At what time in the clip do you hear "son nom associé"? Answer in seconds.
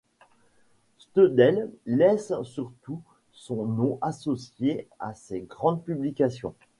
3.33-4.87